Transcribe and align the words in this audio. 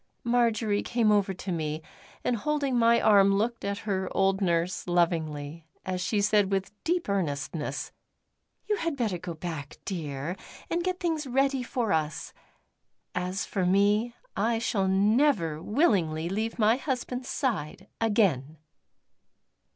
Marjory 0.23 0.81
came 0.81 1.11
over 1.11 1.31
to 1.31 1.51
me, 1.51 1.83
and 2.23 2.37
holding 2.37 2.75
my 2.75 2.99
arm 2.99 3.31
looked 3.35 3.63
at 3.63 3.77
her 3.85 4.07
old 4.17 4.41
nurse 4.41 4.87
lovingly 4.87 5.67
as 5.85 6.01
she 6.01 6.21
said 6.21 6.49
with 6.51 6.71
deep 6.83 7.07
earnestness: 7.07 7.91
"You 8.65 8.77
had 8.77 8.97
better 8.97 9.19
go 9.19 9.35
back, 9.35 9.77
dear, 9.85 10.37
and 10.71 10.83
get 10.83 10.99
things 10.99 11.27
ready 11.27 11.61
for 11.61 11.93
us. 11.93 12.33
As 13.13 13.45
for 13.45 13.63
me, 13.63 14.15
I 14.35 14.57
shall 14.57 14.87
never 14.87 15.61
willingly 15.61 16.29
leave 16.29 16.57
my 16.57 16.77
husband's 16.77 17.29
side 17.29 17.87
again!" 18.01 18.57